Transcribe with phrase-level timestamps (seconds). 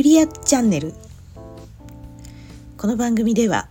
[0.00, 0.94] クリアチャンネル。
[2.78, 3.68] この番組では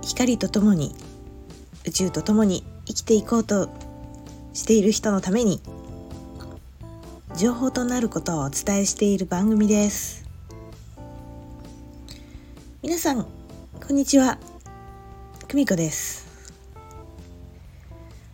[0.00, 0.94] 光とともに
[1.84, 3.68] 宇宙とともに生きていこうと
[4.52, 5.60] している人のために
[7.36, 10.24] 情報となることをお伝えしている番組です。
[12.80, 14.38] 皆さんこんにちは。
[15.48, 16.28] 久美子です。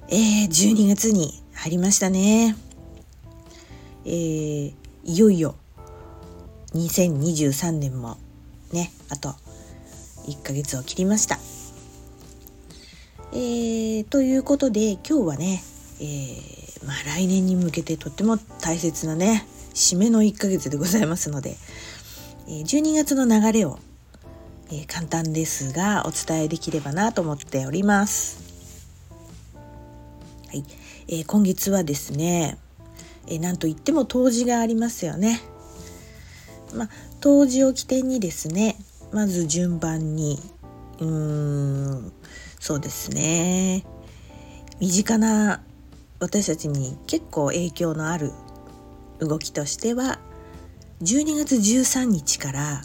[0.08, 2.56] えー、12月に入りましたね。
[4.04, 5.56] えー、いよいよ
[6.74, 8.16] 2023年も
[8.72, 9.34] ねあと
[10.26, 11.38] 1ヶ月を切りました。
[13.32, 15.62] えー、ということで今日はね、
[16.00, 21.56] えー、まあ、来年に向けてとっても大切なね締めの1ヶ月でございますので、
[22.48, 23.80] え、12月の流れを、
[24.70, 28.38] え簡単ですがお伝えできればなと思っております。
[30.48, 30.64] はい
[31.08, 32.56] え今月はですね
[33.26, 35.40] えなんといっても冬至がありますよね。
[36.74, 36.88] まあ、
[37.20, 38.76] 冬至を起点にですね
[39.12, 40.38] まず順番に
[40.98, 42.12] うーん
[42.60, 43.84] そうですね。
[44.80, 45.62] 身近な
[46.18, 48.32] 私たちに結構影響のある
[49.18, 50.18] 動きとしては
[51.02, 52.82] 12月13日から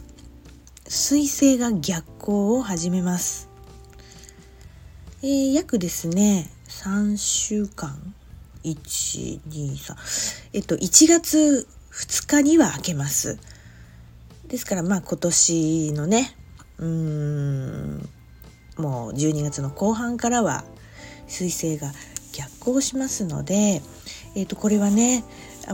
[0.86, 3.50] 彗星が逆行を始めます。
[5.22, 8.14] えー、約ですね3週間。
[8.64, 9.96] 123
[10.54, 13.40] えっと1月2日には開けます。
[14.50, 16.36] ですからまあ今年のね
[16.80, 18.10] うーん
[18.78, 20.64] もう12月の後半からは
[21.28, 21.92] 彗星が
[22.34, 23.82] 逆行しますので、
[24.36, 25.24] えー、とこれはね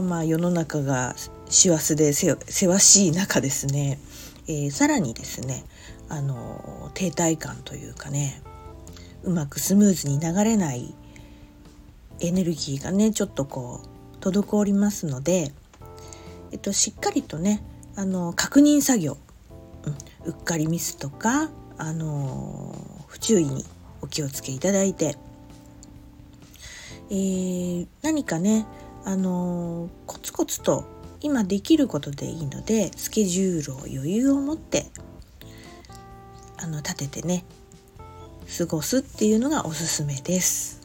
[0.02, 1.14] まあ世の中が
[1.48, 3.98] 師走でせわしい中ですね、
[4.46, 5.64] えー、さらにですね
[6.08, 8.42] あの停滞感というかね
[9.22, 10.94] うまくスムーズに流れない
[12.20, 15.52] エネルギーがねちょっとこう滞りますので、
[16.52, 17.62] えっと、しっかりとね
[17.96, 19.16] あの確認作業、
[19.84, 22.74] うん、うっかりミスとか、あの
[23.08, 23.64] 不注意に
[24.02, 25.16] お気をつけいただいて、
[27.10, 28.66] えー、何かね、
[29.04, 30.84] あのコツコツと
[31.20, 34.86] 今できることでいいのでスケジュールを余裕を持って
[36.58, 37.44] あの立ててね
[38.58, 40.80] 過ごすっていうのがおすすめです。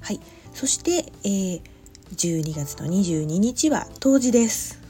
[0.00, 0.20] はい、
[0.52, 1.62] そして、えー、
[2.10, 4.83] 12月の22日は冬至です。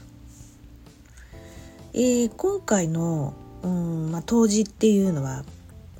[1.97, 3.33] えー、今回の、
[3.63, 5.45] うんまあ、冬至っていうのは、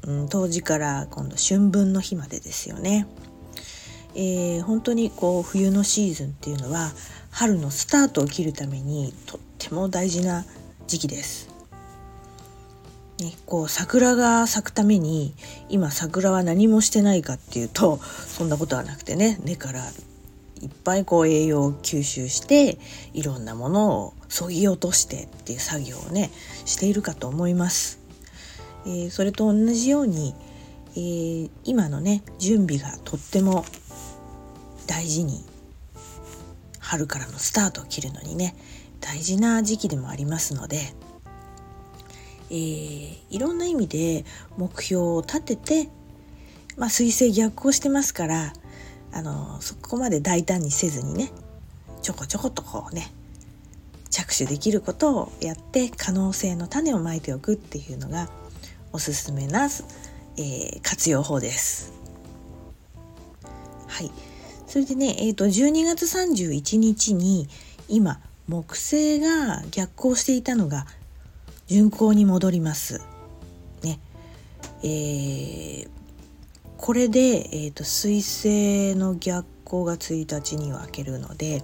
[0.03, 3.07] うん、冬至から今度春分の日までですよね。
[4.13, 6.91] えー、本当にこう冬のシーズンっていうのは
[7.31, 10.43] 春のスタートを切るためにとっても大事な
[10.85, 11.49] 時期です。
[13.21, 15.33] ね、こう桜が咲くために
[15.69, 19.85] 今桜は何もしてないかっていうとそんなことはなくてね根から
[20.61, 22.77] いっぱいこう栄養を吸収して
[23.13, 26.31] いろんなものをそぎ落としてっていう作業をね
[26.65, 27.99] しているかと思います。
[28.85, 30.33] えー、それと同じように、
[30.95, 33.65] えー、今のね準備がとっても
[34.87, 35.43] 大事に
[36.79, 38.55] 春からのスタートを切るのにね
[39.01, 40.93] 大事な時期でもありますので
[42.49, 44.25] えー、いろんな意味で
[44.57, 45.89] 目標を立てて、
[46.77, 48.53] まあ、彗星逆行してますから
[49.15, 51.31] あのそこまで大胆にせずにね
[52.01, 53.11] ちょこちょことこうね
[54.09, 58.29] 着手できることをやって可能性の種をまいておくっていうのが
[58.91, 61.93] おすすめな、えー、活用法です。
[63.87, 64.11] はい、
[64.67, 67.47] それでね、えーと、12月31日に
[67.87, 70.85] 今木星が逆行していたのが
[71.67, 73.01] 巡行に戻ります。
[73.81, 73.99] ね。
[74.83, 75.89] えー、
[76.85, 81.63] これで、えーと、水星の逆行が1日には開けるので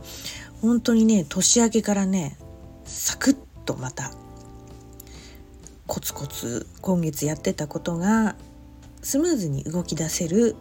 [0.64, 2.40] 本当にね年明けからね
[2.86, 4.16] サクッとまた
[5.86, 8.36] コツコツ今月やってたことが
[9.04, 10.56] スムーズに動き出せる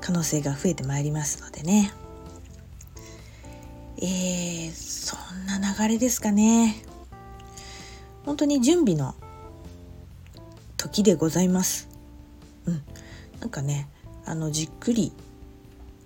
[0.00, 1.92] 可能性が増えてまいりますのでね
[3.98, 6.74] えー、そんな流れですかね。
[8.26, 9.14] 本当に準備の
[10.76, 11.93] 時でございます。
[13.44, 13.90] なんかね
[14.24, 15.12] あのじっくり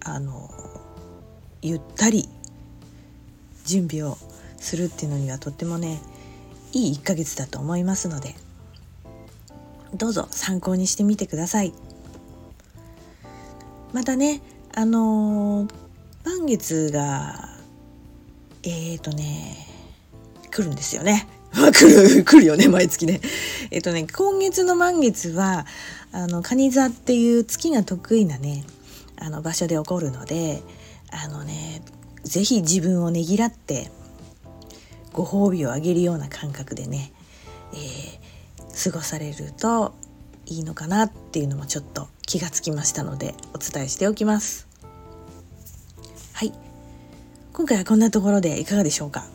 [0.04, 0.50] あの
[1.62, 2.28] ゆったり
[3.64, 4.18] 準備を
[4.56, 6.00] するっていうのにはとってもね
[6.72, 8.34] いい1ヶ月だと思いますので
[9.94, 11.72] どうぞ参考にしてみてください。
[13.92, 14.42] またね
[14.74, 15.72] あのー、
[16.24, 17.50] 満月が
[18.64, 19.56] えーとね
[20.50, 21.28] 来るんですよね。
[21.54, 23.20] まあ、来る、来るよね、毎月ね。
[23.70, 25.66] えっとね、今月の満月は、
[26.12, 28.64] あの、蟹座っていう月が得意なね、
[29.16, 30.62] あの、場所で起こるので、
[31.10, 31.82] あのね、
[32.24, 33.90] 是非自分をねぎらって、
[35.12, 37.12] ご褒美をあげるような感覚でね、
[37.72, 39.94] えー、過ごされると
[40.46, 44.68] いいのかなっていうのもちょっと気がつきましたのでお伝えしておきます。
[46.34, 46.52] はい
[47.52, 49.26] 今回はこんなところでいかがでしょうか？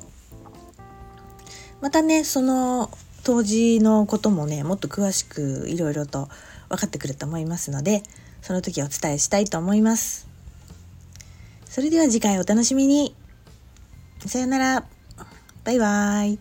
[1.84, 2.90] またねその
[3.26, 6.30] 当時のこともねもっと詳しくいろいろと
[6.70, 8.04] 分かってくると思いますので
[8.42, 10.30] その時お伝えしたいと思います。
[11.66, 13.14] それでは次回お楽しみに。
[14.26, 14.86] さよなら。
[15.66, 16.40] バイバーイ。